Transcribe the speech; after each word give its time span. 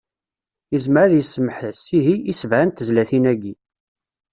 Yezmer 0.73 1.01
ad 1.05 1.13
yessemḥes, 1.15 1.81
ihi, 1.97 2.15
i 2.31 2.33
sebɛa 2.39 2.63
n 2.65 2.69
tezlatin-agi. 2.71 3.53